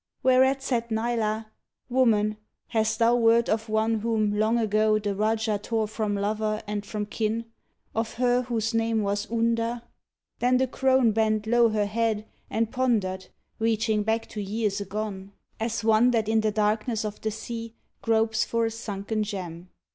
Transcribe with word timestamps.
Whereat 0.23 0.63
said 0.63 0.89
Nila: 0.89 1.51
"Woman, 1.87 2.37
hast 2.69 2.97
thou 2.97 3.15
word 3.15 3.47
Of 3.47 3.69
one 3.69 3.99
whom, 3.99 4.35
long 4.35 4.57
ago, 4.57 4.97
the 4.97 5.13
Rajah 5.13 5.59
tore 5.59 5.87
From 5.87 6.15
lover 6.15 6.63
and 6.65 6.83
from 6.83 7.05
kin— 7.05 7.45
of 7.95 8.15
her 8.15 8.41
whose 8.41 8.73
name 8.73 9.03
Was 9.03 9.27
Unda*?" 9.31 9.83
Then 10.39 10.57
the 10.57 10.65
crone 10.65 11.11
bent 11.11 11.45
low 11.45 11.69
her 11.69 11.85
head 11.85 12.25
And 12.49 12.71
pondered, 12.71 13.27
reaching 13.59 14.01
back 14.01 14.25
to 14.29 14.41
years 14.41 14.81
agone, 14.81 15.03
loo 15.19 15.25
JUS'TICE 15.59 15.77
As 15.79 15.83
one 15.83 16.09
that 16.09 16.27
in 16.27 16.41
the 16.41 16.51
darkness 16.51 17.05
of 17.05 17.21
the 17.21 17.29
sea 17.29 17.75
Gropes 18.01 18.43
for 18.43 18.65
a 18.65 18.71
sunken 18.71 19.21
gem. 19.21 19.69